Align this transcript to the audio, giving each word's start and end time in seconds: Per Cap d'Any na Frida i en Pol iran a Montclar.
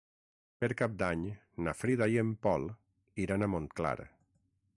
Per 0.63 0.69
Cap 0.79 0.95
d'Any 1.01 1.27
na 1.67 1.75
Frida 1.81 2.07
i 2.15 2.17
en 2.25 2.33
Pol 2.47 2.67
iran 3.27 3.43
a 3.49 3.53
Montclar. 3.57 3.97